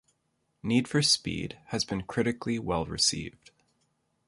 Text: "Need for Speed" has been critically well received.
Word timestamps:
"Need 0.63 0.87
for 0.87 1.03
Speed" 1.03 1.59
has 1.67 1.85
been 1.85 2.01
critically 2.01 2.57
well 2.57 2.85
received. 2.85 3.51